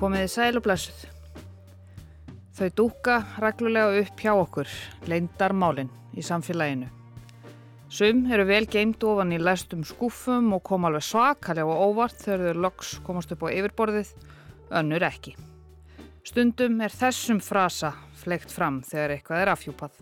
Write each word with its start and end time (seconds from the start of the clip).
Komiði 0.00 0.30
sæl 0.32 0.56
og 0.56 0.62
blessuð. 0.64 1.00
Þau 2.56 2.68
dúka 2.72 3.18
reglulega 3.42 3.98
upp 4.00 4.22
hjá 4.24 4.30
okkur, 4.32 4.70
leindar 5.04 5.52
málinn 5.52 5.90
í 6.16 6.24
samfélaginu. 6.24 6.88
Sum 7.92 8.22
eru 8.32 8.46
vel 8.48 8.64
geimt 8.64 9.04
ofan 9.04 9.34
í 9.36 9.42
læstum 9.42 9.84
skúfum 9.84 10.54
og 10.56 10.62
kom 10.64 10.88
alveg 10.88 11.04
svakalega 11.04 11.68
og 11.68 11.90
óvart 11.90 12.16
þegar 12.16 12.46
þau 12.46 12.64
loks 12.64 12.94
komast 13.04 13.34
upp 13.36 13.44
á 13.44 13.52
yfirborðið, 13.52 14.14
önnur 14.80 15.04
ekki. 15.10 15.34
Stundum 16.24 16.80
er 16.80 16.96
þessum 16.96 17.44
frasa 17.44 17.92
fleikt 18.22 18.56
fram 18.56 18.80
þegar 18.80 19.18
eitthvað 19.18 19.44
er 19.44 19.52
afhjúpað. 19.52 20.00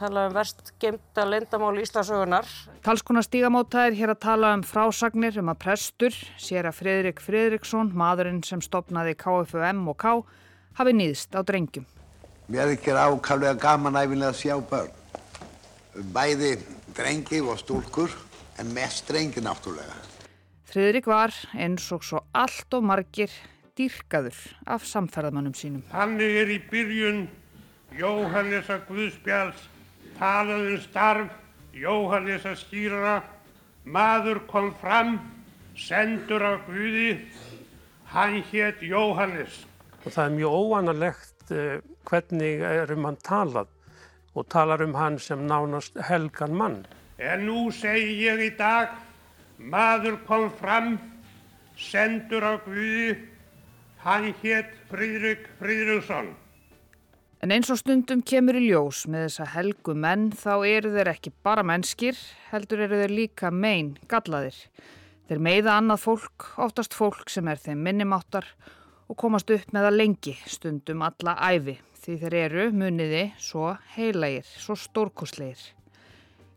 Tala 0.00 0.22
um 0.30 0.32
verst 0.32 0.70
gemta 0.80 1.26
lendamál 1.28 1.76
Íslasögunar. 1.76 2.46
Talskona 2.80 3.20
stígamóta 3.20 3.82
er 3.84 3.92
hér 3.92 4.14
að 4.14 4.22
tala 4.22 4.54
um 4.56 4.62
frásagnir 4.64 5.36
um 5.36 5.50
að 5.52 5.58
prestur, 5.60 6.14
sér 6.40 6.64
að 6.70 6.78
Fridrik 6.78 7.18
Fridriksson, 7.20 7.90
maðurinn 7.92 8.38
sem 8.40 8.62
stopnaði 8.64 9.12
KFUM 9.20 9.82
og 9.92 9.98
K, 10.00 10.14
hafi 10.78 10.94
nýðst 10.96 11.36
á 11.36 11.44
drengjum. 11.44 11.84
Mér 12.48 12.72
er 12.72 12.96
ákvæmlega 12.96 13.60
gaman 13.60 13.98
æfinlega 14.00 14.32
að 14.32 14.38
sjá 14.38 14.54
börn. 14.70 14.94
Bæði 16.14 16.54
drengi 16.96 17.42
og 17.44 17.60
stúlkur, 17.60 18.14
en 18.56 18.72
mest 18.72 19.04
drengi 19.04 19.42
náttúrulega. 19.44 19.98
Fridrik 20.64 21.10
var 21.12 21.34
eins 21.52 21.90
og 21.92 22.06
svo 22.08 22.22
allt 22.32 22.72
og 22.72 22.86
margir 22.88 23.34
dýrkaður 23.76 24.40
af 24.64 24.88
samferðamannum 24.88 25.52
sínum. 25.60 25.84
Þannig 25.92 26.40
er 26.40 26.54
í 26.56 26.58
byrjun 26.72 27.20
Jóhannesa 28.00 28.80
Guðspjáls 28.88 29.68
talaðum 30.20 30.80
starf 30.84 31.36
Jóhannesa 31.72 32.52
skýrara. 32.58 33.20
Maður 33.88 34.42
kom 34.50 34.72
fram 34.80 35.16
sendur 35.78 36.42
af 36.44 36.66
Guði. 36.68 37.16
Hann 38.12 38.42
hétt 38.50 38.82
Jóhannes. 38.84 39.62
Og 40.04 40.12
það 40.12 40.24
er 40.24 40.34
mjög 40.36 40.56
óanalegt 40.60 41.52
uh, 41.54 41.78
hvernig 42.08 42.64
er 42.66 42.92
um 42.92 43.06
hann 43.08 43.20
talað 43.24 43.70
og 44.34 44.48
talar 44.52 44.82
um 44.84 44.94
hann 44.94 45.18
sem 45.18 45.46
nánast 45.46 45.96
helgan 46.08 46.56
mann. 46.56 46.82
En 47.18 47.46
nú 47.46 47.70
segi 47.72 48.18
ég 48.24 48.44
í 48.44 48.50
dag 48.58 48.92
maður 49.58 50.20
kom 50.26 50.48
fram 50.60 50.98
sendur 51.80 52.44
af 52.44 52.64
Guði. 52.68 53.16
Hann 54.04 54.30
hétt 54.42 54.76
Fríðrik 54.90 55.48
Fríðriksson. 55.60 56.32
En 57.40 57.48
eins 57.54 57.70
og 57.72 57.78
stundum 57.80 58.20
kemur 58.20 58.58
í 58.58 58.66
ljós 58.66 59.06
með 59.08 59.22
þessa 59.24 59.44
helgu 59.54 59.94
menn 59.96 60.26
þá 60.36 60.52
eru 60.68 60.90
þeir 60.92 61.08
ekki 61.14 61.30
bara 61.40 61.62
mennskir, 61.64 62.18
heldur 62.50 62.82
eru 62.84 62.98
þeir 63.00 63.14
líka 63.16 63.48
mein 63.48 63.94
gallaðir. 64.12 64.58
Þeir 65.24 65.40
meiða 65.46 65.78
annað 65.80 66.02
fólk, 66.02 66.50
oftast 66.60 66.92
fólk 66.92 67.32
sem 67.32 67.48
er 67.48 67.62
þeim 67.62 67.80
minnumáttar 67.86 68.44
og 69.08 69.16
komast 69.24 69.48
upp 69.54 69.72
með 69.72 69.88
það 69.88 69.96
lengi 69.96 70.34
stundum 70.52 71.06
alla 71.06 71.38
æfi 71.40 71.78
því 72.02 72.18
þeir 72.20 72.36
eru 72.42 72.68
muniði 72.76 73.24
svo 73.40 73.72
heilægir, 73.94 74.44
svo 74.60 74.76
stórkosleir. 74.76 75.64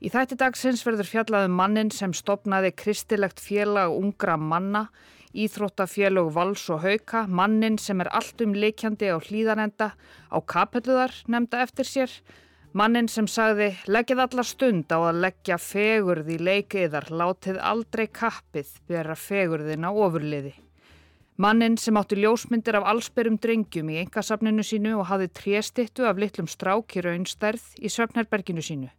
Í 0.03 0.11
þætti 0.11 0.35
dagsins 0.35 0.83
verður 0.83 1.07
fjallaðum 1.07 1.55
mannin 1.63 1.93
sem 1.95 2.11
stopnaði 2.11 2.73
kristilegt 2.75 3.39
félag 3.39 3.95
ungra 3.95 4.35
manna 4.35 4.89
Íþróttafélög 5.33 6.29
Vals 6.33 6.67
og 6.69 6.83
Hauka, 6.83 7.25
mannin 7.25 7.79
sem 7.81 8.01
er 8.03 8.09
alltum 8.13 8.51
leikjandi 8.53 9.07
á 9.09 9.17
hlýðanenda, 9.17 9.87
á 10.29 10.37
kapelluðar 10.45 11.15
nefnda 11.25 11.63
eftir 11.65 11.89
sér, 11.89 12.13
mannin 12.77 13.09
sem 13.09 13.25
sagði 13.25 13.71
leggið 13.89 14.21
allar 14.27 14.45
stund 14.45 14.93
á 14.93 15.01
að 15.01 15.23
leggja 15.25 15.57
fegurð 15.57 16.29
í 16.35 16.37
leikiðar, 16.37 17.09
látið 17.09 17.57
aldrei 17.57 18.05
kappið 18.13 18.77
bera 18.85 19.17
fegurðin 19.17 19.89
á 19.89 19.91
ofurliði. 19.91 20.53
Mannin 21.41 21.79
sem 21.81 21.97
átti 21.97 22.21
ljósmyndir 22.21 22.77
af 22.77 22.85
allsperum 22.93 23.41
drengjum 23.41 23.89
í 23.89 23.97
engasafninu 24.03 24.61
sínu 24.61 24.99
og 24.99 25.09
hafði 25.09 25.31
tréstittu 25.33 26.05
af 26.05 26.21
litlum 26.21 26.45
strák 26.45 26.93
í 26.93 27.07
raunstærð 27.07 27.81
í 27.81 27.89
söfnherberginu 27.89 28.61
sínu. 28.61 28.93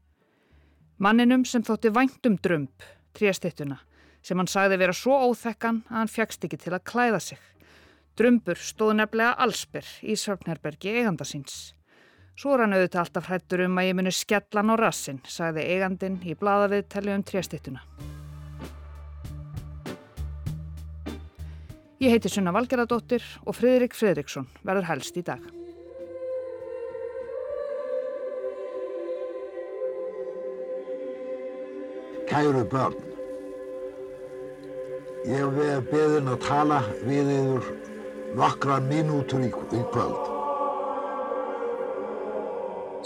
Manninum 0.98 1.46
sem 1.46 1.62
þótti 1.62 1.94
væntum 1.94 2.42
drömp, 2.42 2.82
tréstittuna 3.14 3.78
sem 4.24 4.40
hann 4.40 4.48
sagði 4.48 4.80
vera 4.80 4.96
svo 4.96 5.18
óþekkan 5.28 5.82
að 5.90 5.98
hann 6.00 6.10
fjagst 6.10 6.46
ekki 6.46 6.58
til 6.62 6.72
að 6.72 6.86
klæða 6.88 7.20
sig. 7.20 7.40
Drumbur 8.16 8.58
stóð 8.60 8.94
nefnilega 9.00 9.34
allsbyr 9.44 9.88
í 10.06 10.16
Svörnherbergi 10.16 10.94
eiganda 11.00 11.26
síns. 11.28 11.74
Svo 12.38 12.54
er 12.54 12.64
hann 12.64 12.74
auðvitað 12.74 13.02
alltaf 13.04 13.28
hrættur 13.28 13.64
um 13.66 13.78
að 13.78 13.88
ég 13.88 13.96
muni 13.98 14.12
skellan 14.14 14.72
á 14.72 14.74
rassin, 14.80 15.20
sagði 15.28 15.66
eigandin 15.74 16.18
í 16.26 16.34
bladaviðtali 16.38 17.14
um 17.14 17.24
tréstittuna. 17.26 17.84
Ég 22.02 22.10
heiti 22.10 22.28
Sunna 22.28 22.52
Valgeradóttir 22.52 23.22
og 23.46 23.56
Fridrik 23.56 23.94
Fridriksson 23.96 24.48
verður 24.66 24.88
helst 24.90 25.18
í 25.20 25.24
dag. 25.26 25.42
Kæru 32.28 32.64
börn 32.66 33.13
Ég 35.24 35.40
hef 35.40 35.54
verið 35.56 35.86
beðin 35.88 36.26
að 36.28 36.42
tala 36.44 36.78
við 37.00 37.28
yfir 37.32 37.68
nokkra 38.36 38.74
mínútur 38.84 39.46
í, 39.46 39.48
í 39.48 39.80
kvöld. 39.94 40.26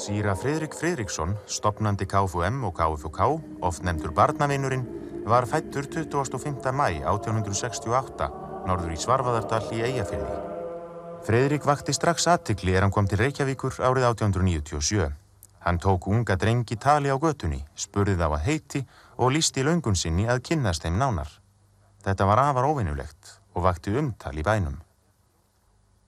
Sýra 0.02 0.34
Fridrik 0.38 0.74
Fridriksson, 0.74 1.36
stopnandi 1.46 2.08
KFUM 2.10 2.64
og 2.66 2.74
KFUK, 2.74 3.22
oft 3.62 3.86
nefndur 3.86 4.16
barnavinnurinn, 4.18 4.82
var 5.30 5.46
fættur 5.46 5.86
25. 5.86 6.58
mæ 6.74 6.88
1868, 7.06 8.30
norður 8.66 8.98
í 8.98 9.00
Svarfaðardal 9.06 9.64
í 9.78 9.82
Eyjafjörði. 9.86 10.42
Fridrik 11.22 11.70
vakti 11.70 11.94
strax 11.94 12.26
aðtikli 12.34 12.74
er 12.74 12.82
hann 12.82 12.94
kom 12.94 13.06
til 13.06 13.22
Reykjavíkur 13.22 13.78
árið 13.78 14.10
1897. 14.10 15.12
Hann 15.62 15.78
tók 15.78 16.10
unga 16.10 16.34
drengi 16.34 16.82
tali 16.82 17.14
á 17.14 17.16
götunni, 17.18 17.62
spurði 17.78 18.18
þá 18.18 18.30
að 18.32 18.40
heiti 18.46 18.88
og 19.18 19.36
lísti 19.38 19.62
laungun 19.62 19.98
sinni 19.98 20.26
að 20.26 20.48
kynnast 20.50 20.82
þeim 20.82 20.98
nánar. 20.98 21.38
Þetta 22.04 22.26
var 22.30 22.42
afar 22.42 22.68
óvinnulegt 22.68 23.32
og 23.54 23.64
vakti 23.66 23.94
umtal 23.98 24.36
í 24.38 24.44
bænum. 24.46 24.76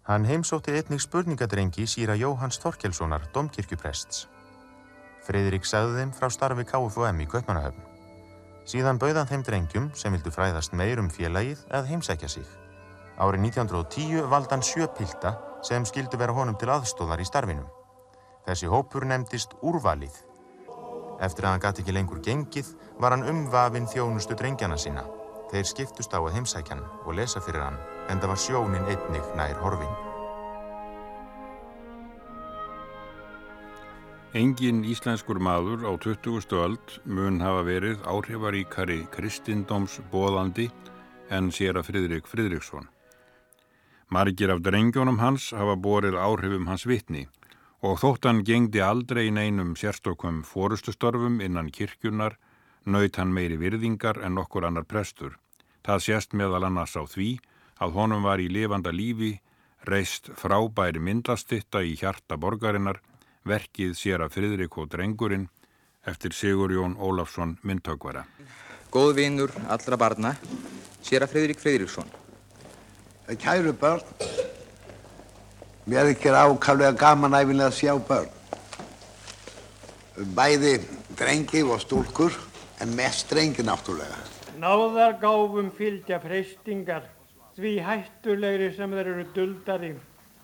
Hann 0.06 0.24
heimsótti 0.26 0.72
einnig 0.74 1.02
spurningadrengi 1.02 1.84
síra 1.86 2.16
Jóhanns 2.18 2.58
Þorkelssonar, 2.62 3.28
domkirkjuprests. 3.34 4.24
Fridrik 5.26 5.66
sagði 5.68 6.00
þeim 6.00 6.14
frá 6.16 6.30
starfi 6.32 6.64
KFUM 6.66 7.20
í 7.22 7.28
Kaupmannahöfn. 7.30 7.84
Síðan 8.70 8.98
bauðan 9.02 9.28
þeim 9.28 9.44
drengjum 9.46 9.90
sem 9.98 10.14
vildu 10.14 10.32
fræðast 10.34 10.74
meir 10.78 11.02
um 11.02 11.10
félagið 11.10 11.62
að 11.74 11.92
heimsækja 11.92 12.32
sig. 12.32 12.48
Árið 13.20 13.44
1910 13.50 14.26
valdi 14.32 14.54
hann 14.54 14.64
sjö 14.64 14.88
pilda 14.96 15.36
sem 15.66 15.84
skildu 15.84 16.18
vera 16.18 16.34
honum 16.34 16.56
til 16.56 16.70
aðstóðar 16.72 17.20
í 17.20 17.28
starfinum. 17.28 17.68
Þessi 18.46 18.70
hópur 18.72 19.04
nefndist 19.04 19.58
Úrvalið. 19.60 20.14
Eftir 21.20 21.44
að 21.44 21.52
hann 21.52 21.64
gæti 21.66 21.84
ekki 21.84 21.94
lengur 21.98 22.22
gengið 22.24 22.74
var 22.98 23.12
hann 23.12 23.26
umvafinn 23.28 23.90
þjónustu 23.90 24.38
drengjana 24.38 24.78
sína. 24.80 25.04
Þeir 25.50 25.66
skiptust 25.66 26.12
á 26.14 26.22
að 26.22 26.34
heimsækjan 26.36 26.84
og 27.02 27.16
lesa 27.18 27.42
fyrir 27.42 27.64
hann 27.64 27.80
en 28.06 28.20
það 28.22 28.30
var 28.32 28.40
sjónin 28.44 28.86
einnig 28.92 29.32
nær 29.38 29.58
horfin. 29.58 29.96
Engin 34.30 34.84
íslenskur 34.86 35.40
maður 35.42 35.82
á 35.90 35.92
20. 35.98 36.54
öld 36.54 36.92
mun 37.02 37.40
hafa 37.42 37.64
verið 37.66 38.04
áhrifaríkari 38.06 39.00
kristindóms 39.10 39.98
bóðandi 40.12 40.68
en 41.34 41.50
sér 41.50 41.80
að 41.80 41.88
Fridrik 41.88 42.30
Fridriksson. 42.30 42.86
Margir 44.10 44.54
af 44.54 44.62
drengjónum 44.62 45.18
hans 45.18 45.50
hafa 45.50 45.74
borið 45.74 46.14
áhrifum 46.14 46.70
hans 46.70 46.86
vitni 46.86 47.24
og 47.82 47.98
þótt 47.98 48.30
hann 48.30 48.44
gengdi 48.46 48.82
aldrei 48.86 49.32
neinum 49.34 49.74
sérstökum 49.74 50.44
fórustustörfum 50.46 51.40
innan 51.42 51.70
kirkjunar 51.74 52.38
naut 52.84 53.16
hann 53.16 53.32
meiri 53.34 53.58
virðingar 53.60 54.20
en 54.24 54.38
okkur 54.38 54.66
annar 54.68 54.84
prestur. 54.84 55.36
Það 55.84 56.04
sést 56.04 56.34
meðal 56.36 56.64
annars 56.68 56.96
á 56.96 57.04
því 57.04 57.38
að 57.80 57.94
honum 57.96 58.24
var 58.24 58.40
í 58.40 58.48
lifanda 58.52 58.92
lífi 58.92 59.38
reist 59.88 60.28
frábæri 60.36 61.00
myndlastitta 61.00 61.82
í 61.82 61.94
hjarta 61.96 62.36
borgarinnar, 62.36 63.00
verkið 63.48 63.94
sér 63.96 64.24
að 64.24 64.34
Fridrik 64.36 64.76
og 64.76 64.90
drengurinn 64.92 65.48
eftir 66.04 66.34
Sigurjón 66.36 66.98
Ólafsson 67.00 67.56
myndtökvara. 67.64 68.26
Góð 68.92 69.14
vinnur 69.16 69.54
allra 69.68 69.96
barna, 69.96 70.34
sér 71.02 71.24
að 71.24 71.32
Fridrik 71.36 71.60
Fridriksson. 71.62 72.08
Kæru 73.40 73.72
börn, 73.72 74.04
mér 75.86 76.10
ekki 76.10 76.28
er 76.28 76.40
ákvæmlega 76.42 76.98
gaman 76.98 77.36
æfinlega 77.38 77.70
að 77.70 77.78
sjá 77.78 77.94
börn. 78.08 78.28
Bæði 80.36 80.80
drengi 81.16 81.62
og 81.64 81.80
stúlkur 81.80 82.34
en 82.80 82.94
mest 82.96 83.30
drengi 83.30 83.64
náttúrulega. 83.66 84.18
Náðargáfum 84.60 85.70
fylgja 85.76 86.20
freystingar, 86.20 87.06
því 87.56 87.72
hættulegri 87.86 88.70
sem 88.76 88.96
þeir 88.96 89.10
eru 89.14 89.26
duldari. 89.36 89.94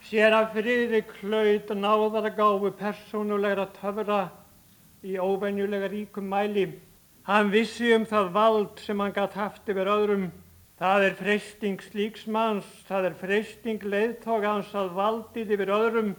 Sér 0.07 0.37
að 0.37 0.57
friðrik 0.57 1.13
hlaut 1.21 1.73
náðargáfu 1.75 2.73
persónulegra 2.79 3.69
töfra 3.81 4.23
í 5.03 5.19
óvenjulega 5.19 5.91
ríkum 5.93 6.29
mæli. 6.31 6.69
Hann 7.27 7.51
vissi 7.51 7.95
um 7.97 8.07
það 8.07 8.35
vald 8.35 8.83
sem 8.85 9.01
hann 9.01 9.17
gætt 9.17 9.35
haft 9.41 9.73
yfir 9.73 9.89
öðrum 9.91 10.29
Það 10.77 11.03
er 11.07 11.15
freysting 11.17 11.81
slíksmanns, 11.81 12.67
það 12.85 13.07
er 13.09 13.15
freysting 13.17 13.85
leiðtógans 13.89 14.75
að 14.77 14.91
valdið 14.99 15.55
yfir 15.57 15.71
öðrum 15.73 16.11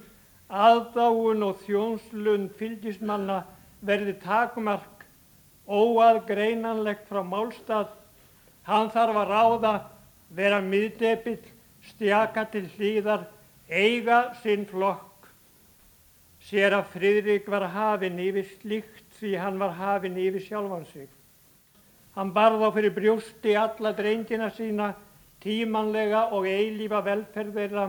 aðdáun 0.49 1.45
og 1.45 1.59
þjónslun 1.61 2.47
fylgismanna 2.57 3.43
verði 3.85 4.15
takmark 4.23 4.96
óaðgreinanlegt 5.67 7.07
frá 7.09 7.21
málstað. 7.23 7.91
Hann 8.67 8.91
þarf 8.91 9.19
að 9.21 9.31
ráða, 9.31 9.73
vera 10.35 10.61
miðdepill, 10.63 11.39
stjaka 11.91 12.45
til 12.51 12.65
hlýðar, 12.75 13.27
eiga 13.69 14.33
sinn 14.41 14.65
flokk. 14.67 15.29
Sér 16.47 16.77
að 16.77 16.91
Fridrik 16.93 17.47
var 17.51 17.67
hafinn 17.73 18.19
yfir 18.23 18.47
slíkt 18.57 19.05
því 19.19 19.35
hann 19.41 19.59
var 19.59 19.75
hafinn 19.75 20.19
yfir 20.19 20.43
sjálfan 20.45 20.85
sig. 20.91 21.07
Hann 22.15 22.31
barð 22.33 22.63
á 22.65 22.69
fyrir 22.73 22.95
brjósti 22.95 23.55
alla 23.59 23.91
drengina 23.93 24.49
sína, 24.55 24.93
tímanlega 25.43 26.27
og 26.33 26.47
eilífa 26.49 27.03
velferð 27.05 27.59
þeirra 27.59 27.87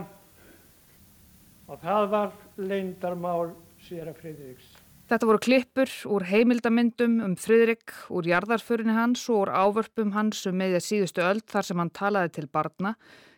og 1.69 1.81
það 1.81 2.05
var 2.11 2.29
leindarmál 2.57 3.51
sér 3.85 4.09
að 4.09 4.21
Fridriks. 4.21 4.68
Þetta 5.09 5.25
voru 5.25 5.39
klippur 5.41 5.89
úr 6.13 6.23
heimildamindum 6.29 7.15
um 7.25 7.31
Fridrik, 7.33 7.95
úr 8.13 8.27
jarðarförinni 8.29 8.93
hans 8.93 9.23
og 9.31 9.47
úr 9.47 9.51
ávörpum 9.57 10.11
hans 10.13 10.43
um 10.45 10.59
meðja 10.61 10.83
síðustu 10.85 11.23
öll 11.25 11.41
þar 11.49 11.65
sem 11.65 11.81
hann 11.81 11.89
talaði 11.89 12.35
til 12.35 12.45
barna, 12.45 12.91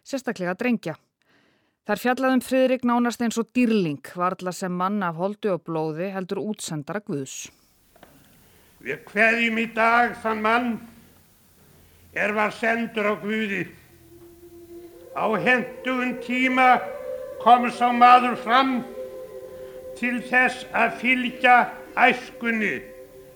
sérstaklega 0.03 0.57
drengja. 0.59 0.97
Þar 1.88 2.03
fjallaðum 2.03 2.44
Fridrik 2.44 2.83
nánast 2.83 3.23
eins 3.23 3.39
og 3.39 3.53
dýrling, 3.56 4.03
varðla 4.03 4.51
sem 4.51 4.75
mann 4.75 5.00
af 5.00 5.15
holdu 5.15 5.53
og 5.56 5.63
blóði 5.63 6.12
heldur 6.12 6.44
útsendara 6.44 7.00
Guðs. 7.07 7.47
Við 8.83 9.07
hverjum 9.07 9.63
í 9.63 9.67
dag 9.71 10.19
þann 10.19 10.44
mann 10.44 10.71
er 12.12 12.35
var 12.35 12.51
sendur 12.51 13.13
á 13.13 13.15
Guði. 13.15 13.63
Á 15.15 15.24
hendugun 15.39 16.17
tíma 16.19 16.74
kom 17.39 17.71
sá 17.71 17.94
maður 17.95 18.35
fram 18.44 18.81
til 20.01 20.18
þess 20.25 20.65
að 20.74 20.94
fylgja 20.98 21.56
æskunni 22.00 22.77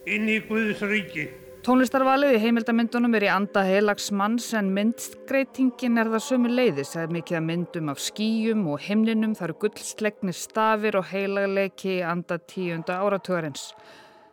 inn 0.10 0.30
í 0.30 0.40
Guðs 0.48 0.82
ríki. 0.90 1.28
Tónlistarvalið 1.66 2.36
í 2.36 2.42
heimildamindunum 2.44 3.16
er 3.18 3.26
í 3.26 3.30
anda 3.34 3.64
heilags 3.66 4.12
manns 4.14 4.52
en 4.58 4.68
myndgreitingin 4.74 5.98
er 6.02 6.12
það 6.14 6.24
sömu 6.28 6.52
leiðis. 6.52 6.92
Það 6.94 7.04
er 7.04 7.14
mikið 7.16 7.38
að 7.40 7.46
myndum 7.48 7.90
af 7.94 8.02
skýjum 8.06 8.66
og 8.70 8.84
himninum, 8.86 9.34
það 9.38 9.48
eru 9.48 9.58
gullslegnir 9.64 10.38
stafir 10.38 11.00
og 11.00 11.08
heilagleiki 11.10 11.96
í 11.96 12.04
anda 12.06 12.38
tíunda 12.38 13.00
áratugarins. 13.02 13.72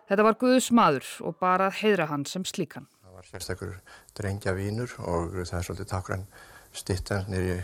Þetta 0.09 0.29
var 0.29 0.37
Guðs 0.41 0.69
maður 0.77 1.09
og 1.25 1.41
bara 1.41 1.71
heidra 1.73 2.11
hann 2.13 2.29
sem 2.29 2.45
slíkan. 2.49 2.89
Það 3.01 3.17
var 3.17 3.31
sérstakur 3.31 3.73
drengja 4.17 4.53
vínur 4.57 4.93
og 5.01 5.41
það 5.41 5.57
er 5.61 5.67
svolítið 5.69 5.93
takran 5.95 6.29
stittan 6.77 7.33
nýri 7.33 7.61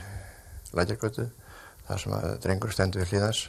lækjargötu 0.77 1.29
þar 1.89 2.05
sem 2.05 2.17
að 2.17 2.35
drengur 2.45 2.73
stendur 2.73 3.05
við 3.05 3.17
hlýðans 3.17 3.49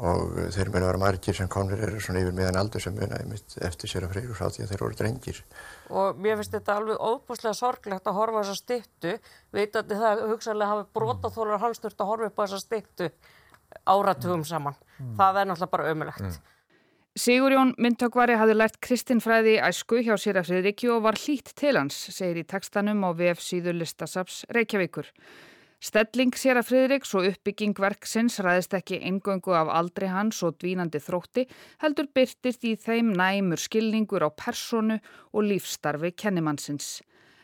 og 0.00 0.38
þeir 0.54 0.70
muni 0.72 0.86
að 0.86 0.88
vera 0.88 1.00
margir 1.02 1.36
sem 1.36 1.48
komnir 1.52 1.82
eru 1.84 2.00
svona 2.00 2.22
yfir 2.22 2.36
meðan 2.36 2.56
aldur 2.62 2.80
sem 2.80 2.94
muni 2.96 3.36
eftir 3.66 3.90
sér 3.90 4.06
að 4.06 4.14
freyru 4.14 4.36
sátt 4.38 4.56
því 4.56 4.64
að 4.64 4.72
þeir 4.72 4.84
voru 4.86 4.96
drengir. 4.96 5.42
Og 5.92 6.22
mér 6.24 6.38
finnst 6.40 6.56
þetta 6.56 6.78
alveg 6.80 7.02
óbúslega 7.02 7.52
sorglegt 7.58 8.08
að 8.08 8.16
horfa 8.16 8.40
þessa 8.40 8.56
stittu, 8.62 9.12
veitandi 9.52 10.00
það 10.00 10.24
hugsanlega 10.30 10.72
hafi 10.72 10.88
brotaþólar 10.96 11.60
hans 11.66 11.84
þurft 11.84 12.00
að 12.00 12.12
horfa 12.12 12.30
upp 12.30 12.40
á 12.40 12.44
þessa 12.46 12.62
stittu 12.64 13.10
áratugum 13.84 14.46
saman. 14.48 14.80
Mm. 14.96 15.14
Það 15.20 15.42
er 15.42 15.50
náttúrulega 15.50 15.76
bara 15.76 15.92
ömulegt. 15.92 16.24
Mm. 16.24 16.40
Sigurjón 17.12 17.74
myndtökvari 17.76 18.38
hafði 18.40 18.54
lært 18.56 18.78
kristinfræði 18.80 19.58
æsku 19.60 19.98
hjá 20.00 20.14
sér 20.16 20.38
af 20.40 20.46
Friðriki 20.48 20.88
og 20.88 21.02
var 21.04 21.18
hlýtt 21.20 21.52
til 21.60 21.76
hans, 21.76 21.98
segir 22.08 22.40
í 22.40 22.44
tekstanum 22.48 23.04
á 23.04 23.12
VF 23.12 23.42
síður 23.44 23.76
listasaps 23.82 24.46
Reykjavíkur. 24.56 25.10
Stelling 25.82 26.30
sér 26.38 26.60
af 26.60 26.68
Friðriks 26.68 27.10
og 27.18 27.24
uppbygging 27.26 27.72
verksins 27.82 28.36
ræðist 28.44 28.76
ekki 28.78 29.00
eingöngu 29.02 29.50
af 29.58 29.70
aldri 29.74 30.06
hans 30.12 30.38
og 30.46 30.60
dvínandi 30.62 31.00
þrótti, 31.02 31.42
heldur 31.82 32.06
byrtist 32.14 32.62
í 32.70 32.76
þeim 32.78 33.10
næmur 33.18 33.58
skilningur 33.58 34.22
á 34.22 34.30
personu 34.30 35.00
og 35.34 35.48
lífstarfi 35.48 36.12
kennimannsins. 36.14 37.00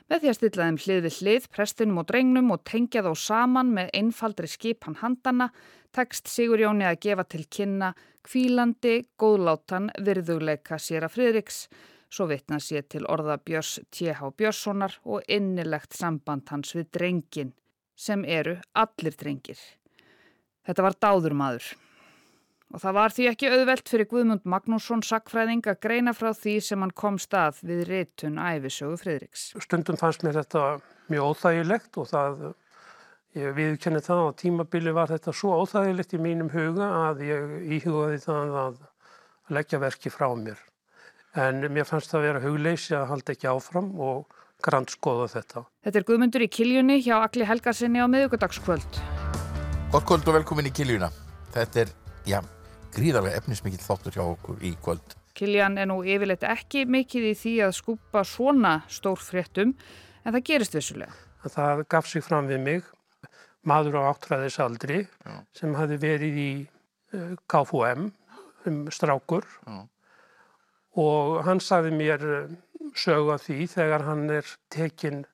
Með 0.07 0.23
því 0.23 0.31
að 0.31 0.39
stilla 0.39 0.69
þeim 0.69 0.81
hlið 0.85 1.03
við 1.09 1.19
hlið, 1.19 1.51
prestinum 1.51 1.99
og 1.99 2.09
drengnum 2.13 2.55
og 2.55 2.63
tengja 2.63 3.03
þá 3.09 3.11
saman 3.27 3.75
með 3.75 3.91
einfaldri 3.99 4.55
skipan 4.55 5.01
handana, 5.03 5.51
tekst 5.91 6.31
Sigurjóni 6.31 6.87
að 6.87 7.03
gefa 7.09 7.27
til 7.27 7.45
kynna 7.51 7.93
kvílandi, 8.23 9.01
góðlátan 9.19 9.91
virðuleika 9.99 10.79
sér 10.79 11.11
að 11.11 11.17
Friðriks, 11.19 11.65
svo 12.07 12.31
vitna 12.31 12.63
sér 12.63 12.87
til 12.87 13.03
orða 13.11 13.41
Björns 13.43 13.81
T.H. 13.91 14.31
Björnssonar 14.39 15.01
og 15.03 15.27
innilegt 15.27 15.99
samband 15.99 16.47
hans 16.55 16.79
við 16.79 16.93
drengin, 16.95 17.57
sem 17.99 18.23
eru 18.25 18.57
allir 18.79 19.17
drengir. 19.19 19.59
Þetta 20.69 20.85
var 20.85 20.97
dáður 21.03 21.37
maður. 21.39 21.69
Og 22.69 22.83
það 22.83 22.97
var 22.99 23.15
því 23.17 23.27
ekki 23.31 23.49
auðvelt 23.49 23.89
fyrir 23.89 24.09
Guðmund 24.11 24.45
Magnússon 24.45 25.03
sakfræðing 25.07 25.65
að 25.71 25.81
greina 25.87 26.13
frá 26.13 26.35
því 26.37 26.59
sem 26.67 26.83
hann 26.85 26.93
kom 26.93 27.17
stað 27.21 27.63
við 27.65 27.87
réttun 27.89 28.37
æfisögu 28.37 28.99
Friðriks. 29.01 29.51
Stundum 29.65 29.97
fannst 29.97 30.25
mér 30.27 30.43
þetta 30.43 30.65
mjög 31.09 31.31
óþægilegt 31.33 32.01
og 32.01 32.11
það 32.13 32.49
Ég 33.37 33.53
viðkenni 33.53 34.01
það 34.01 34.23
á 34.25 34.39
tímabili 34.41 34.93
var 34.97 35.11
þetta 35.13 35.35
svo 35.37 35.59
óþægilegt 35.61 36.15
í 36.17 36.21
mínum 36.23 36.49
huga 36.49 36.87
að 37.11 37.21
ég 37.27 37.51
íhugaði 37.77 38.23
það 38.23 38.55
að 38.63 38.79
leggja 39.53 39.81
verki 39.83 40.13
frá 40.13 40.31
mér. 40.33 40.63
En 41.37 41.61
mér 41.69 41.85
fannst 41.87 42.11
það 42.11 42.19
að 42.19 42.27
vera 42.27 42.43
hugleysi 42.47 42.97
að 42.97 43.11
halda 43.13 43.35
ekki 43.35 43.51
áfram 43.53 43.91
og 44.01 44.38
grann 44.65 44.89
skoða 44.91 45.29
þetta. 45.37 45.65
Þetta 45.87 46.01
er 46.01 46.07
Guðmundur 46.09 46.45
í 46.45 46.51
Kiljunni 46.51 46.99
hjá 47.05 47.17
Akli 47.21 47.47
Helgarsinni 47.49 48.03
á 48.03 48.07
miðugardagskvöld. 48.11 49.01
Gott 49.93 50.09
kvöld 50.09 50.29
og 50.29 50.39
velkomin 50.41 50.69
í 50.69 50.75
Kiljuna. 50.75 51.09
Þetta 51.55 51.85
er, 51.85 51.95
já, 52.29 52.41
gríðarlega 52.97 53.39
efnismikill 53.41 53.85
þáttur 53.85 54.19
hjá 54.19 54.25
okkur 54.27 54.61
í 54.67 54.75
kvöld. 54.85 55.17
Kiljan 55.39 55.79
er 55.79 55.87
nú 55.87 56.01
yfirleitt 56.03 56.43
ekki 56.49 56.83
mikið 56.91 57.31
í 57.31 57.35
því 57.39 57.55
að 57.69 57.77
skúpa 57.79 58.25
svona 58.27 58.81
stór 58.91 59.21
fréttum 59.23 59.77
en 60.25 60.35
það 60.35 60.47
gerist 60.51 60.75
vissulega. 60.75 61.15
Það 61.47 61.85
gaf 61.93 62.09
sig 62.11 62.25
fram 62.27 62.49
við 62.51 62.65
mig 62.65 62.89
maður 63.69 64.01
á 64.03 64.11
áttræðisaldri 64.11 65.05
Já. 65.07 65.37
sem 65.57 65.77
hafi 65.79 65.99
verið 66.01 66.41
í 66.43 66.51
eh, 67.15 67.37
KFUM 67.51 68.11
um 68.69 68.81
strákur 68.93 69.47
Já. 69.67 69.79
og 70.99 71.39
hann 71.47 71.63
sagði 71.63 71.95
mér 71.95 72.25
uh, 72.27 72.57
sögu 72.97 73.35
af 73.35 73.45
því 73.47 73.67
þegar 73.75 74.07
hann 74.09 74.29
er 74.31 74.55
tekinn 74.73 75.25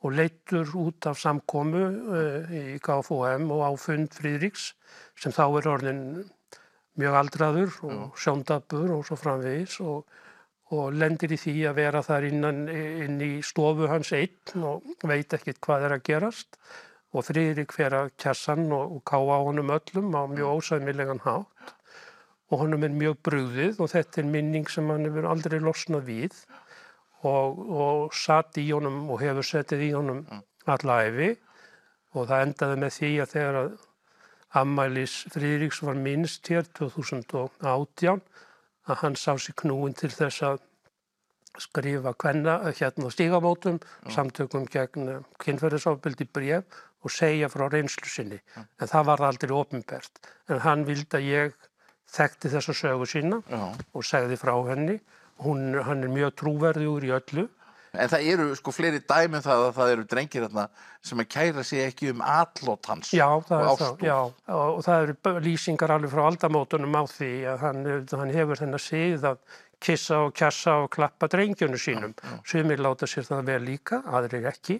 og 0.00 0.14
leittur 0.16 0.68
út 0.80 1.06
af 1.10 1.18
samkomu 1.20 1.82
uh, 1.84 2.52
í 2.56 2.78
KFUM 2.82 3.50
og 3.52 3.64
á 3.66 3.70
fund 3.76 4.14
Fríðriks 4.16 4.72
sem 5.20 5.34
þá 5.34 5.44
er 5.60 5.68
orðin 5.74 6.04
mjög 7.00 7.16
aldraður 7.20 7.78
og 7.88 8.20
sjóndabur 8.20 8.94
og 8.96 9.06
svo 9.08 9.18
framvegis 9.20 9.78
og, 9.84 10.06
og 10.74 10.94
lendir 10.96 11.34
í 11.34 11.40
því 11.40 11.56
að 11.70 11.80
vera 11.80 12.02
þar 12.04 12.28
innan, 12.30 12.62
inn 12.68 13.20
í 13.24 13.32
stofu 13.46 13.88
hans 13.90 14.12
einn 14.16 14.64
og 14.66 14.86
veit 15.06 15.36
ekkert 15.36 15.60
hvað 15.64 15.88
er 15.88 15.96
að 15.96 16.06
gerast. 16.08 16.56
Og 17.10 17.26
Friðrik 17.26 17.72
fer 17.74 17.94
að 17.96 18.12
kjassan 18.22 18.68
og, 18.70 18.96
og 18.96 19.04
ká 19.06 19.18
á 19.18 19.38
honum 19.42 19.72
öllum 19.74 20.12
á 20.14 20.22
mjög 20.30 20.60
ósæmilegan 20.60 21.22
hátt. 21.24 21.74
Og 22.50 22.64
honum 22.64 22.84
er 22.86 22.94
mjög 22.94 23.18
brúðið 23.26 23.80
og 23.82 23.90
þetta 23.92 24.22
er 24.22 24.30
minning 24.30 24.70
sem 24.70 24.88
hann 24.90 25.06
hefur 25.06 25.26
aldrei 25.30 25.58
losnað 25.62 26.06
við 26.06 26.38
og, 27.26 27.60
og 27.84 28.16
satt 28.16 28.58
í 28.60 28.66
honum 28.70 29.10
og 29.10 29.20
hefur 29.22 29.46
settið 29.46 29.86
í 29.86 29.92
honum 29.96 30.24
allæfi 30.70 31.30
og 32.14 32.26
það 32.30 32.44
endaði 32.46 32.80
með 32.82 32.96
því 32.96 33.12
að 33.22 33.32
þegar 33.34 33.60
að 33.60 33.70
Ammælis 34.60 35.12
Friðriks 35.30 35.78
var 35.86 35.98
minnst 35.98 36.48
hér 36.50 36.66
2018 36.74 38.22
að 38.90 38.98
hann 39.04 39.16
sá 39.18 39.36
sér 39.38 39.54
knúin 39.62 39.94
til 39.94 40.10
þess 40.10 40.42
að 40.48 40.58
skrifa 41.60 42.12
hvenna 42.18 42.56
hérna 42.66 43.10
stígamótum, 43.12 43.78
samtökum 44.10 44.66
gegn 44.70 45.20
kynferðisofbildi 45.42 46.26
bref 46.34 46.80
og 47.00 47.12
segja 47.14 47.48
frá 47.48 47.66
reynslu 47.70 48.10
sinni. 48.10 48.38
Ja. 48.56 48.64
En 48.80 48.90
það 48.90 49.06
var 49.08 49.24
aldrei 49.28 49.54
ofinbært. 49.56 50.20
En 50.48 50.62
hann 50.64 50.84
vildi 50.88 51.16
að 51.16 51.28
ég 51.28 51.56
þekkti 52.10 52.52
þessa 52.52 52.74
sögu 52.76 53.08
sína 53.08 53.40
Já. 53.48 53.62
og 53.94 54.06
segði 54.06 54.38
frá 54.40 54.54
henni. 54.68 54.98
Hún, 55.40 55.72
hann 55.86 56.04
er 56.04 56.12
mjög 56.12 56.36
trúverðiður 56.42 57.08
í 57.08 57.14
öllu. 57.16 57.46
En 57.90 58.10
það 58.10 58.26
eru 58.32 58.44
sko 58.54 58.70
fleiri 58.70 59.00
dæmið 59.02 59.40
um 59.40 59.44
það 59.46 59.62
að 59.64 59.72
það 59.78 59.92
eru 59.92 60.04
drengir 60.12 60.44
þarna 60.44 60.66
sem 61.08 61.22
að 61.22 61.28
kæra 61.34 61.64
sig 61.66 61.80
ekki 61.88 62.12
um 62.12 62.20
allot 62.22 62.90
hans 62.90 63.10
já, 63.16 63.26
og 63.26 63.50
ástúr. 63.50 64.04
Já, 64.06 64.18
og 64.54 64.84
það 64.86 65.06
eru 65.06 65.32
lýsingar 65.42 65.94
alveg 65.96 66.12
frá 66.12 66.22
aldamótunum 66.28 66.94
á 66.94 67.02
því 67.10 67.32
að 67.50 67.64
hann, 67.64 67.82
hann 68.12 68.36
hefur 68.36 68.62
þennan 68.62 68.84
síð 68.84 69.26
að 69.32 69.42
kissa 69.82 70.20
og 70.26 70.36
kjassa 70.36 70.76
og 70.84 70.90
klappa 70.94 71.26
drengjunu 71.32 71.80
sínum. 71.80 72.14
Sumir 72.46 72.84
láta 72.84 73.08
sér 73.10 73.26
það 73.26 73.50
vel 73.50 73.60
líka, 73.66 74.04
aðrir 74.06 74.46
ekki 74.52 74.78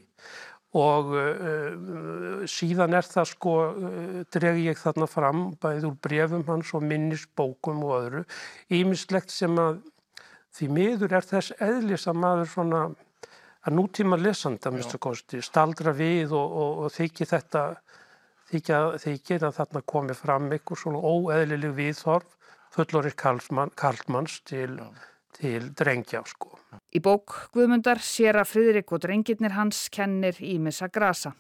og 0.79 1.09
uh, 1.19 2.43
síðan 2.47 2.95
er 2.95 3.07
það 3.07 3.31
sko, 3.33 3.55
uh, 3.75 4.21
dreg 4.31 4.61
ég 4.63 4.79
þarna 4.79 5.09
fram 5.11 5.49
bæðið 5.59 5.89
úr 5.89 5.97
brefum 6.07 6.45
hans 6.47 6.71
og 6.79 6.85
minnisbókum 6.87 7.83
og 7.89 7.97
öðru, 7.97 8.21
ímislegt 8.79 9.35
sem 9.35 9.59
að 9.59 9.81
því 10.57 10.69
miður 10.77 11.15
er 11.19 11.27
þess 11.27 11.55
eðlis 11.63 12.09
að 12.11 12.21
maður 12.25 12.53
svona 12.55 12.83
að 13.61 13.77
nútíma 13.77 14.17
lesanda, 14.17 14.73
að 14.73 14.99
kosti, 15.03 15.43
staldra 15.45 15.93
við 15.97 16.33
og, 16.33 16.57
og, 16.63 16.79
og 16.85 16.95
þykir 16.95 17.29
þetta, 17.29 17.65
þykir, 18.51 18.99
þykir 19.05 19.47
að 19.49 19.57
þarna 19.61 19.83
komi 19.93 20.17
fram 20.17 20.49
einhver 20.49 20.81
svona 20.81 21.03
óeðlileg 21.05 21.77
viðþorf 21.77 22.37
fullorir 22.75 23.17
Karlmanns 23.19 24.41
til, 24.47 24.79
til 25.37 25.71
drengja, 25.77 26.23
sko. 26.27 26.55
Í 26.95 27.03
bók 27.03 27.37
Guðmundar 27.55 28.01
sér 28.03 28.41
að 28.41 28.53
Fridrik 28.55 28.93
og 28.95 29.03
drengirnir 29.05 29.57
hans 29.57 29.89
kennir 29.93 30.39
Ímissa 30.41 30.89
grasa. 30.93 31.35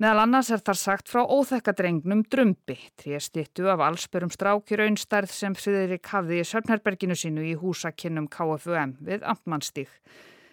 Meðal 0.00 0.22
annars 0.22 0.48
er 0.48 0.62
þar 0.64 0.78
sagt 0.80 1.10
frá 1.12 1.26
óþekkadrengnum 1.28 2.22
Drömbi, 2.32 2.78
tríastittu 2.96 3.66
af 3.68 3.82
allsbörum 3.84 4.30
strákir 4.32 4.80
aunstarð 4.86 5.28
sem 5.36 5.52
Fridrik 5.52 6.08
hafði 6.08 6.38
í 6.40 6.46
Sörnherberginu 6.48 7.12
sínu 7.20 7.42
í 7.44 7.50
húsakinnum 7.60 8.30
KFUM 8.32 8.94
við 9.04 9.26
Amtmannstík. 9.28 9.90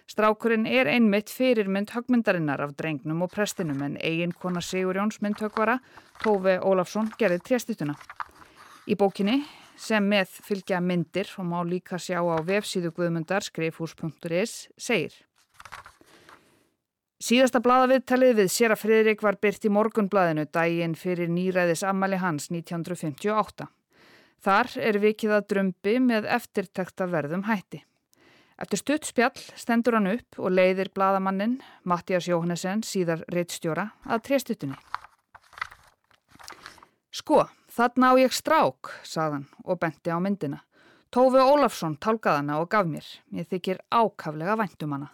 Strákurinn 0.04 0.68
er 0.68 0.90
einmitt 0.92 1.32
fyrirmynd 1.32 1.94
högmyndarinnar 1.96 2.60
af 2.66 2.74
drengnum 2.76 3.24
og 3.24 3.32
prestinum 3.32 3.80
en 3.86 3.96
eigin 4.04 4.36
kona 4.36 4.60
Sigur 4.60 5.00
Jóns 5.00 5.22
myndhögvara, 5.24 5.78
Tófi 6.20 6.58
Ólafsson, 6.60 7.08
gerði 7.16 7.40
tríastittuna. 7.48 7.96
Í 8.84 9.00
bókinni 9.00 9.38
sem 9.80 10.04
með 10.12 10.42
fylgja 10.44 10.82
myndir 10.84 11.32
og 11.40 11.48
má 11.48 11.62
líka 11.64 11.96
sjá 11.96 12.20
á 12.20 12.36
vefsíðu 12.44 12.92
Guðmundar 13.00 13.48
skrifhús.is 13.48 14.58
segir. 14.76 15.16
Síðasta 17.18 17.58
bladaviðtalið 17.58 18.36
við 18.38 18.50
Sera 18.54 18.76
Fridrik 18.78 19.24
var 19.26 19.40
byrt 19.42 19.64
í 19.66 19.72
morgunbladinu 19.74 20.44
dægin 20.54 20.94
fyrir 20.94 21.30
nýræðis 21.32 21.82
ammali 21.82 22.20
hans 22.22 22.46
1958. 22.54 23.66
Þar 24.38 24.70
er 24.86 25.00
vikið 25.02 25.34
að 25.34 25.48
drömbi 25.50 25.96
með 25.98 26.28
eftirtekta 26.38 27.08
verðum 27.10 27.48
hætti. 27.50 27.82
Eftir 28.58 28.82
stutt 28.82 29.10
spjall 29.10 29.42
stendur 29.58 29.98
hann 29.98 30.12
upp 30.12 30.38
og 30.38 30.54
leiðir 30.54 30.92
bladamannin 30.94 31.58
Mattias 31.82 32.30
Jóhannesen 32.30 32.86
síðar 32.86 33.26
reittstjóra 33.34 33.90
að 34.06 34.24
trestutunni. 34.30 34.78
Sko, 37.10 37.48
Þarna 37.78 38.08
á 38.10 38.14
ég 38.18 38.32
strák, 38.34 38.88
saðan 39.06 39.44
og 39.62 39.78
benti 39.78 40.10
á 40.10 40.18
myndina. 40.18 40.64
Tófi 41.14 41.38
Ólafsson 41.38 41.94
tálkaðana 42.02 42.56
og 42.58 42.66
gaf 42.72 42.88
mér. 42.90 43.06
Ég 43.30 43.46
þykir 43.46 43.78
ákaflega 43.86 44.56
væntum 44.58 44.96
hana. 44.96 45.12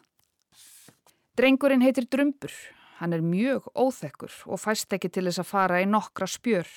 Drengurinn 1.35 1.83
heitir 1.83 2.07
Drumbur. 2.07 2.53
Hann 3.01 3.13
er 3.13 3.23
mjög 3.25 3.67
óþekkur 3.75 4.35
og 4.47 4.61
fæst 4.63 4.93
ekki 4.95 5.09
til 5.11 5.25
þess 5.27 5.43
að 5.43 5.49
fara 5.49 5.81
í 5.83 5.89
nokkra 5.91 6.29
spjör. 6.31 6.69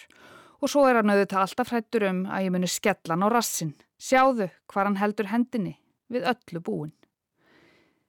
Og 0.57 0.71
svo 0.73 0.87
er 0.89 0.97
hann 0.97 1.13
auðvitað 1.13 1.43
alltaf 1.43 1.73
hrættur 1.73 2.07
um 2.09 2.23
að 2.25 2.47
ég 2.47 2.55
muni 2.55 2.69
skellan 2.71 3.21
á 3.21 3.27
rassin. 3.29 3.75
Sjáðu 4.01 4.49
hvar 4.65 4.89
hann 4.89 4.97
heldur 4.97 5.29
hendinni 5.29 5.75
við 6.09 6.25
öllu 6.33 6.63
búin. 6.65 6.93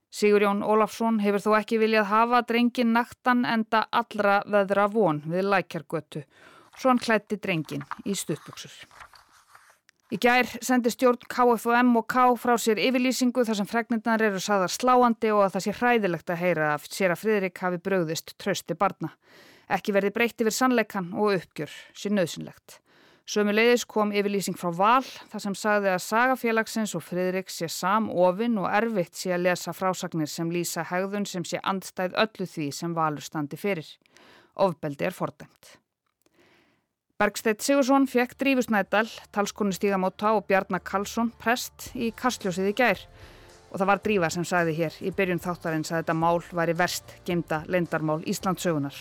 Sigurjón 0.08 0.64
Ólafsson 0.64 1.20
hefur 1.20 1.44
þó 1.44 1.50
ekki 1.58 1.82
viljað 1.82 2.08
hafa 2.08 2.40
drengin 2.48 2.94
naktan 2.96 3.44
enda 3.44 3.84
allra 3.92 4.40
veðra 4.48 4.88
von 4.88 5.20
við 5.28 5.50
lækjargötu 5.52 6.24
svo 6.78 6.92
hann 6.92 7.02
klætti 7.02 7.36
drengin 7.42 7.84
í 8.06 8.14
stuttbuksur. 8.16 8.72
Í 10.08 10.16
gær 10.16 10.48
sendi 10.64 10.88
stjórn 10.88 11.26
KFM 11.28 11.90
og 12.00 12.06
K 12.08 12.22
frá 12.40 12.54
sér 12.56 12.78
yfirlýsingu 12.80 13.42
þar 13.44 13.58
sem 13.58 13.66
fregnirnar 13.68 14.22
eru 14.24 14.38
saðar 14.40 14.72
sláandi 14.72 15.28
og 15.34 15.42
að 15.44 15.56
það 15.58 15.64
sé 15.66 15.72
hræðilegt 15.76 16.30
að 16.32 16.38
heyra 16.40 16.68
að 16.72 16.86
sér 16.96 17.12
að 17.12 17.20
Fridrik 17.20 17.60
hafi 17.60 17.80
bröðist 17.84 18.32
trösti 18.40 18.72
barna. 18.72 19.10
Ekki 19.68 19.92
verði 19.92 20.14
breytt 20.14 20.40
yfir 20.40 20.54
sannleikan 20.56 21.10
og 21.12 21.34
uppgjör 21.34 21.74
sér 21.92 22.14
nöðsynlegt. 22.16 22.78
Sömuleiðis 23.28 23.84
kom 23.84 24.14
yfirlýsing 24.16 24.56
frá 24.56 24.70
Val 24.78 25.04
þar 25.04 25.42
sem 25.44 25.56
sagði 25.60 25.90
að 25.92 26.00
sagafélagsins 26.06 26.94
og 26.96 27.04
Fridrik 27.04 27.52
sé 27.52 27.68
samofinn 27.68 28.56
og 28.62 28.70
erfitt 28.78 29.12
sé 29.20 29.34
að 29.36 29.44
lesa 29.50 29.74
frásagnir 29.76 30.32
sem 30.32 30.48
lýsa 30.48 30.86
hegðun 30.88 31.28
sem 31.28 31.44
sé 31.44 31.60
andstæð 31.60 32.16
öllu 32.24 32.48
því 32.48 32.70
sem 32.78 32.96
Valur 32.96 33.28
standi 33.28 33.60
fyrir. 33.60 33.92
Ofbeldi 34.56 35.04
er 35.04 35.12
fordæmt. 35.12 35.76
Bergsteit 37.18 37.58
Sigursson 37.66 38.04
fekk 38.06 38.36
Drífusnædal, 38.38 39.08
talskonu 39.34 39.74
Stígamóta 39.74 40.36
og 40.36 40.44
Bjarnar 40.46 40.78
Karlsson 40.86 41.32
prest 41.42 41.88
í 41.98 42.12
Kastljósið 42.14 42.68
í 42.70 42.74
gær 42.78 43.00
og 43.72 43.80
það 43.80 43.88
var 43.90 44.02
Drífa 44.04 44.28
sem 44.30 44.44
sagði 44.46 44.76
hér 44.76 44.98
í 45.02 45.10
byrjun 45.18 45.42
þáttarins 45.42 45.90
að 45.90 46.04
þetta 46.04 46.14
mál 46.14 46.38
væri 46.60 46.76
verst 46.78 47.16
gemda 47.26 47.64
lendarmál 47.66 48.20
Íslandsögunar. 48.22 48.94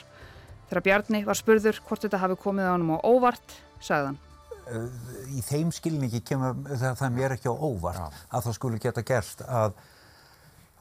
Þegar 0.65 0.85
Bjarni 0.87 1.21
var 1.27 1.37
spurður 1.37 1.77
hvort 1.85 2.07
þetta 2.07 2.23
hafi 2.23 2.39
komið 2.41 2.65
á 2.65 2.73
hann 2.73 2.89
á 2.89 2.97
óvart, 3.05 3.53
sagði 3.85 4.09
hann. 4.09 4.89
Í 5.37 5.45
þeim 5.45 5.69
skilningi 5.77 6.23
kemur 6.25 6.57
það, 6.73 6.97
það 6.97 7.15
mér 7.19 7.35
ekki 7.37 7.53
á 7.53 7.55
óvart 7.55 8.01
Já. 8.01 8.23
að 8.33 8.47
það 8.47 8.57
skulle 8.57 8.81
geta 8.81 9.05
gerst 9.05 9.45
að, 9.45 9.77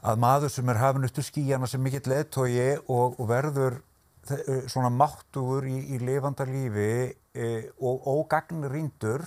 að 0.01 0.25
maður 0.25 0.55
sem 0.57 0.73
er 0.73 0.81
hafinn 0.81 1.05
upp 1.05 1.13
til 1.21 1.29
skíjana 1.29 1.69
sem 1.69 1.85
mikill 1.85 2.09
leðtogi 2.09 2.71
og, 2.81 3.13
og 3.13 3.29
verður 3.29 3.77
svona 4.71 4.91
máttugur 4.93 5.67
í, 5.67 5.77
í 5.95 5.99
lifanda 6.03 6.45
lífi 6.47 6.91
e, 7.33 7.49
og 7.79 8.07
ógagnir 8.11 8.73
rindur 8.73 9.25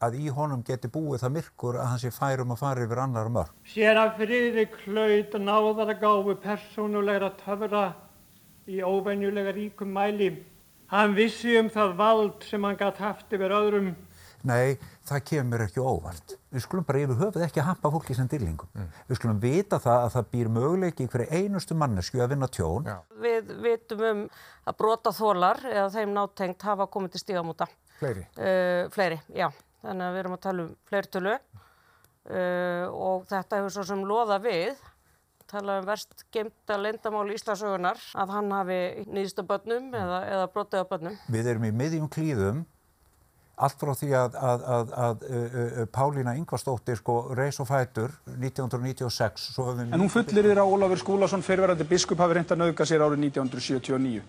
að 0.00 0.16
í 0.16 0.30
honum 0.32 0.62
geti 0.64 0.88
búið 0.88 1.24
það 1.24 1.34
myrkur 1.34 1.78
að 1.80 1.90
hans 1.92 2.04
er 2.08 2.14
færum 2.16 2.54
að 2.54 2.62
fara 2.62 2.84
yfir 2.86 3.02
annar 3.02 3.32
mörg. 3.32 3.50
Sér 3.68 4.00
að 4.00 4.14
Friðrik 4.22 4.78
hlaut 4.86 5.34
náðar 5.40 5.92
að 5.92 6.00
gáfu 6.00 6.36
persónulegra 6.40 7.34
töfra 7.42 7.82
í 8.70 8.80
óvenjulega 8.80 9.52
ríkum 9.56 9.92
mæli. 9.92 10.30
Hann 10.90 11.12
vissi 11.14 11.58
um 11.60 11.68
það 11.70 11.92
vald 12.00 12.46
sem 12.48 12.64
hann 12.64 12.78
gætt 12.80 13.02
haft 13.02 13.36
yfir 13.36 13.52
öðrum. 13.54 13.92
Nei, 14.48 14.78
það 15.08 15.22
kemur 15.30 15.64
ekki 15.66 15.82
óvart. 15.84 16.34
Við 16.50 16.64
skulum 16.64 16.86
bara 16.88 17.02
yfir 17.02 17.18
höfuð 17.20 17.44
ekki 17.44 17.60
að 17.60 17.68
hampa 17.68 17.90
fólki 17.92 18.16
sem 18.16 18.28
dillingum. 18.30 18.70
Mm. 18.74 18.90
Við 19.10 19.18
skulum 19.20 19.40
vita 19.42 19.80
það 19.82 20.04
að 20.04 20.12
það 20.16 20.30
býr 20.34 20.52
möguleiki 20.56 21.06
í 21.06 21.10
hverju 21.12 21.40
einustu 21.40 21.76
mannesku 21.76 22.22
að 22.22 22.32
vinna 22.34 22.48
tjón. 22.48 22.88
Já. 22.88 22.96
Við 23.20 23.52
vitum 23.66 24.04
um 24.10 24.22
að 24.64 24.78
brota 24.80 25.12
þólar 25.16 25.60
eða 25.68 25.88
þeim 25.96 26.14
nátengt 26.16 26.68
hafa 26.70 26.88
komið 26.92 27.16
til 27.16 27.24
stígamúta. 27.24 27.68
Fleiri? 28.00 28.24
Uh, 28.38 28.86
fleiri, 28.94 29.20
já. 29.36 29.50
Þannig 29.84 30.06
að 30.06 30.14
við 30.14 30.22
erum 30.22 30.36
að 30.36 30.44
tala 30.46 30.64
um 30.64 30.72
fleirtölu 30.88 31.36
uh, 31.36 32.86
og 32.92 33.28
þetta 33.28 33.60
hefur 33.60 33.76
svo 33.76 33.86
sem 33.92 34.08
loða 34.08 34.40
við 34.44 34.80
tala 35.50 35.80
um 35.80 35.86
verst 35.88 36.24
gemta 36.32 36.76
leindamáli 36.78 37.34
Íslasögunar 37.34 37.98
að 38.18 38.34
hann 38.36 38.52
hafi 38.54 38.80
nýðist 39.10 39.40
á 39.42 39.44
börnum 39.46 39.88
eða, 39.96 40.20
eða 40.28 40.50
brotið 40.54 40.84
á 40.84 40.90
börnum. 40.92 41.16
Við 41.32 41.50
erum 41.52 41.66
í 41.66 41.72
miðjum 41.74 42.10
klíðum 42.12 42.60
allt 43.60 43.80
frá 43.80 43.92
því 43.96 44.10
að, 44.16 44.36
að, 44.50 44.66
að, 44.76 44.92
að 45.06 45.24
uh, 45.28 45.80
Pálína 45.92 46.36
Yngvarstóttir 46.40 47.00
sko 47.00 47.16
reys 47.36 47.60
og 47.62 47.68
fætur 47.70 48.14
1996 48.36 49.48
En 49.90 49.98
hún 50.00 50.12
fullir 50.12 50.50
þér 50.50 50.62
að 50.62 50.74
Ólafur 50.74 51.02
Skúlason 51.02 51.44
fyrirverandi 51.44 51.88
biskup 51.88 52.22
hafi 52.22 52.38
reynd 52.38 52.54
að 52.54 52.62
nauðga 52.64 52.88
sér 52.88 53.04
árið 53.04 53.26
1979 53.30 54.22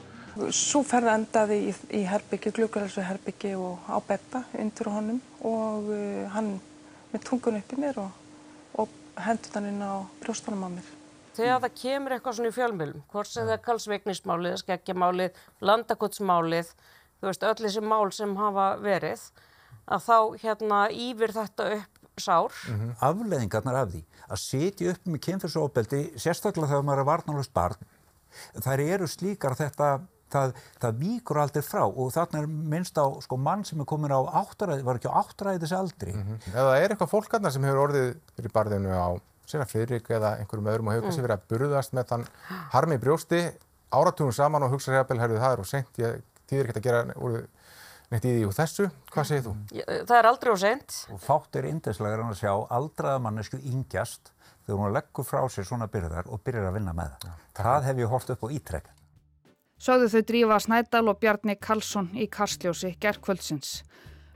Svo 0.55 0.79
ferða 0.88 1.17
endaði 1.19 1.57
í, 1.67 1.71
í 2.00 2.05
herbyggi, 2.07 2.53
glukkarhelsu 2.55 3.03
herbyggi 3.03 3.51
og 3.59 3.83
á 3.91 4.00
betta 4.07 4.45
undir 4.55 4.88
honum 4.88 5.19
og 5.43 5.89
uh, 5.91 6.27
hann 6.31 6.53
með 7.11 7.25
tungun 7.27 7.59
upp 7.59 7.75
í 7.75 7.79
mér 7.81 8.00
og, 8.00 8.13
og 8.79 8.93
hendur 9.25 9.57
hann 9.57 9.67
inn 9.73 9.83
á 9.83 10.07
brjóstunum 10.23 10.63
á 10.63 10.69
mér. 10.77 10.88
Þegar 11.35 11.61
það 11.63 11.75
kemur 11.81 12.15
eitthvað 12.15 12.38
svona 12.38 12.51
í 12.51 12.55
fjölmjölum, 12.55 13.03
hvort 13.11 13.31
sem 13.31 13.45
það 13.47 13.53
er 13.55 13.61
kalsveiknismálið, 13.65 14.55
skeggjamálið, 14.63 15.43
landakotsmálið 15.67 16.71
þú 17.21 17.29
veist, 17.29 17.47
öll 17.47 17.63
þessi 17.63 17.83
mál 17.85 18.11
sem 18.15 18.35
hafa 18.39 18.67
verið, 18.81 19.25
að 19.91 20.05
þá 20.07 20.17
hérnaýfir 20.43 21.35
þetta 21.35 21.67
upp 21.77 21.99
sár. 22.21 22.53
Mm 22.67 22.79
-hmm. 22.79 22.95
Afleðingarnar 23.07 23.75
af 23.81 23.89
því 23.91 24.03
að 24.29 24.39
setja 24.39 24.91
upp 24.91 25.05
með 25.05 25.23
kynfyrsóbeldi, 25.27 26.01
sérstaklega 26.17 26.71
þegar 26.71 26.87
maður 26.87 26.99
er 26.99 27.11
varnalust 27.11 27.53
barn, 27.53 27.77
þær 28.55 28.79
eru 28.79 29.07
slíkar 29.07 29.55
þetta, 29.55 30.01
það, 30.31 30.53
það 30.79 30.99
víkur 30.99 31.37
aldrei 31.37 31.63
frá 31.63 31.83
og 31.85 32.11
þarna 32.11 32.41
er 32.41 32.47
minnst 32.47 32.97
á 32.97 33.05
sko, 33.21 33.37
mann 33.37 33.65
sem 33.65 33.79
er 33.79 33.85
komin 33.85 34.11
á 34.11 34.21
áttaræði, 34.21 34.83
var 34.83 34.95
ekki 34.95 35.11
á 35.11 35.19
áttaræðis 35.21 35.75
aldri. 35.75 36.13
Mm 36.13 36.23
-hmm. 36.23 36.55
Eða 36.55 36.77
er 36.77 36.89
eitthvað 36.89 37.13
fólkarna 37.13 37.51
sem 37.51 37.63
hefur 37.63 37.87
orðið 37.87 38.15
fyrir 38.35 38.51
barðinu 38.51 38.91
á 38.91 39.09
Sina 39.45 39.65
Fridrik 39.65 40.09
eða 40.09 40.37
einhverjum 40.39 40.67
öðrum 40.71 40.87
og 40.87 40.93
hefur 40.93 41.03
kannski 41.07 41.21
mm. 41.21 41.27
verið 41.27 41.39
að 41.39 41.47
burðast 41.51 41.93
með 41.93 42.05
þann 42.11 42.25
harmi 42.71 42.97
brjósti 42.97 43.41
áratugum 43.91 44.31
saman 44.31 44.63
og 44.63 44.71
hugsa 44.71 44.93
að 44.95 45.17
það 45.17 45.51
er 45.51 45.59
og 45.59 45.67
sent, 45.67 45.99
ég 45.99 46.21
þýðir 46.51 46.72
ekki 46.72 46.81
að 46.84 46.88
gera 46.89 47.17
úr 47.17 47.39
neitt 48.12 48.27
í 48.27 48.36
því 48.36 48.46
úr 48.50 48.55
þessu. 48.58 48.88
Hvað 49.12 49.27
segir 49.29 49.46
þú? 49.48 49.55
Það 49.88 50.15
er 50.17 50.29
aldrei 50.29 50.51
og 50.51 50.62
sent. 50.62 51.01
Og 51.15 51.22
fátt 51.24 51.60
er 51.60 51.67
indeslegar 51.72 52.24
en 52.24 52.34
að 52.34 52.41
sjá 52.43 52.53
aldraða 52.77 53.24
mannesku 53.24 53.60
yngjast 53.60 54.34
þegar 54.65 54.81
hún 54.81 54.96
leggur 54.96 55.27
frá 55.27 55.46
sér 55.50 55.67
svona 55.67 55.88
byrðar 55.91 56.27
og 56.29 56.41
byrjar 56.46 56.70
að 56.70 56.79
vinna 56.79 56.96
með 56.98 57.13
það. 57.13 57.29
Já, 57.29 57.62
það 57.62 57.88
hef 57.88 58.01
ég 58.03 58.12
hórt 58.12 58.34
upp 58.36 58.43
á 58.46 58.48
ítrekk. 58.58 58.91
Sáðu 59.81 60.12
þau 60.13 60.22
drífa 60.29 60.60
Snædal 60.62 61.08
og 61.10 61.17
Bjarni 61.24 61.55
Karlsson 61.58 62.12
í 62.13 62.27
Karsljósi 62.29 62.91
gerðkvöldsins. 63.01 63.79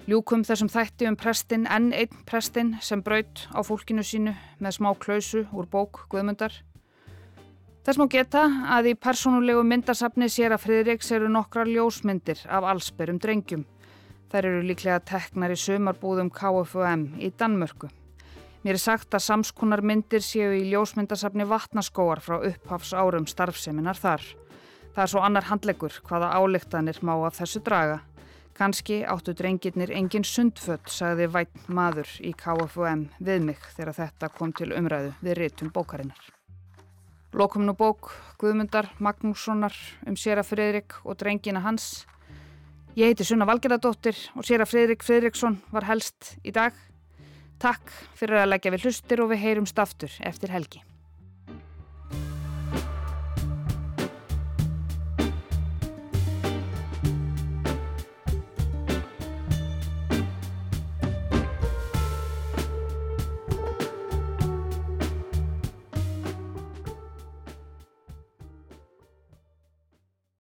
Ljúkum 0.09 0.41
þessum 0.45 0.69
þætti 0.69 1.07
um 1.09 1.17
prestin 1.17 1.67
enn 1.69 1.91
einn 1.93 2.23
prestin 2.29 2.75
sem 2.81 3.01
braut 3.05 3.43
á 3.53 3.61
fólkinu 3.65 4.05
sínu 4.05 4.33
með 4.61 4.75
smá 4.79 4.91
klausu 5.01 5.45
úr 5.53 5.69
bók 5.69 6.07
Guðmundar. 6.09 6.53
Þess 7.85 7.99
má 8.01 8.07
geta 8.09 8.41
að 8.73 8.87
í 8.89 8.91
persónulegu 8.97 9.61
myndasafni 9.61 10.25
sér 10.33 10.55
að 10.55 10.63
Friðriks 10.63 11.11
eru 11.13 11.27
nokkra 11.29 11.67
ljósmyndir 11.69 12.39
af 12.49 12.65
allsberum 12.65 13.19
drengjum. 13.21 13.61
Þær 14.31 14.47
eru 14.49 14.61
líklega 14.65 15.03
teknar 15.05 15.53
í 15.53 15.57
sömarbúðum 15.61 16.31
KFUM 16.33 17.03
í 17.21 17.29
Danmörku. 17.37 17.91
Mér 18.65 18.79
er 18.79 18.81
sagt 18.81 19.13
að 19.13 19.27
samskonar 19.27 19.83
myndir 19.85 20.25
séu 20.25 20.55
í 20.57 20.63
ljósmyndasafni 20.71 21.45
vatnaskóar 21.45 22.23
frá 22.25 22.39
upphafs 22.49 22.95
árum 22.97 23.27
starfseminar 23.29 24.01
þar. 24.01 24.25
Það 24.95 25.03
er 25.03 25.11
svo 25.11 25.21
annar 25.27 25.45
handleggur 25.51 25.99
hvaða 26.09 26.31
álíktanir 26.41 27.03
má 27.05 27.13
af 27.19 27.37
þessu 27.37 27.61
draga. 27.67 27.99
Kanski 28.57 29.03
áttu 29.05 29.35
drengirnir 29.37 29.93
engin 29.93 30.25
sundfött, 30.25 30.89
sagði 30.89 31.29
vætt 31.29 31.69
maður 31.69 32.09
í 32.25 32.33
KFUM 32.33 33.11
við 33.19 33.45
mig 33.51 33.61
þegar 33.75 33.99
þetta 33.99 34.31
kom 34.39 34.55
til 34.57 34.71
umræðu 34.73 35.13
við 35.21 35.37
réttum 35.43 35.69
bókarinnar. 35.75 36.34
Lokum 37.35 37.65
nú 37.67 37.73
bók 37.75 38.13
Guðmundar 38.39 38.87
Magnússonar 39.03 39.75
um 40.07 40.15
Sera 40.15 40.39
Fredrik 40.39 40.95
og 41.03 41.17
drengina 41.19 41.59
hans. 41.65 42.05
Ég 42.95 43.11
heiti 43.11 43.27
Sunna 43.27 43.43
Valgerðardóttir 43.49 44.15
og 44.39 44.47
Sera 44.47 44.63
Fredrik 44.63 45.03
Fredriksson 45.03 45.59
var 45.75 45.83
helst 45.89 46.37
í 46.47 46.55
dag. 46.55 46.71
Takk 47.59 47.91
fyrir 48.15 48.39
að 48.39 48.53
leggja 48.53 48.71
við 48.71 48.87
hlustir 48.87 49.19
og 49.19 49.33
við 49.33 49.43
heyrumst 49.43 49.83
aftur 49.83 50.15
eftir 50.23 50.55
helgi. 50.55 50.79